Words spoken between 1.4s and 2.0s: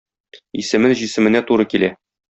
туры килә